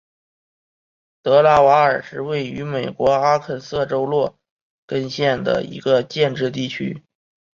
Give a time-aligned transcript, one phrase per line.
[1.21, 4.35] 德拉瓦尔是位于美国阿肯色州洛
[4.87, 7.03] 根县的一个非建制地区。